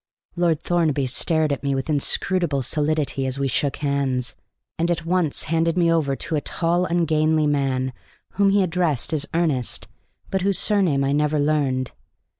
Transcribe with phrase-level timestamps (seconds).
[0.35, 4.35] Lord Thornaby stared at me with inscrutable stolidity as we shook hands,
[4.79, 7.93] and at once handed me over to a tall, ungainly man
[8.29, 9.87] whom he addressed as Ernest,
[10.31, 11.91] but whose surname I never learned.